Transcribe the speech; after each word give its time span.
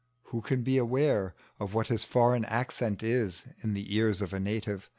Who 0.33 0.41
can 0.41 0.63
be 0.63 0.77
aware 0.79 1.35
of 1.59 1.75
what 1.75 1.85
his 1.89 2.03
foreign 2.03 2.43
accent 2.45 3.03
is 3.03 3.43
in 3.61 3.75
the 3.75 3.95
ears 3.95 4.19
of 4.19 4.33
a 4.33 4.39
native? 4.39 4.89